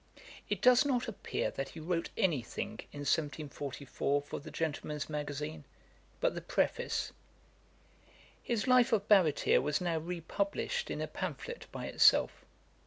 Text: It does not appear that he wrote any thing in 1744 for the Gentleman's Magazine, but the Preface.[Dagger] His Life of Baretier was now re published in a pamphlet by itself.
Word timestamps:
It 0.49 0.63
does 0.63 0.83
not 0.83 1.07
appear 1.07 1.51
that 1.51 1.69
he 1.69 1.79
wrote 1.79 2.09
any 2.17 2.41
thing 2.41 2.79
in 2.91 3.01
1744 3.01 4.23
for 4.23 4.39
the 4.39 4.49
Gentleman's 4.49 5.07
Magazine, 5.11 5.63
but 6.19 6.33
the 6.33 6.41
Preface.[Dagger] 6.41 7.13
His 8.41 8.65
Life 8.67 8.91
of 8.93 9.07
Baretier 9.07 9.61
was 9.61 9.79
now 9.79 9.99
re 9.99 10.19
published 10.19 10.89
in 10.89 11.01
a 11.01 11.07
pamphlet 11.07 11.67
by 11.71 11.85
itself. 11.85 12.43